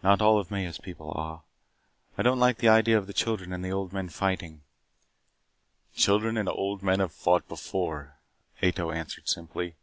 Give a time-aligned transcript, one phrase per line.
[0.00, 1.44] "Not all of Maya's people are," Odin
[2.14, 2.20] said.
[2.20, 4.62] "I don't like the idea of the children and old men fighting."
[5.92, 8.14] "Children and old men have fought before,"
[8.62, 9.74] Ato answered simply.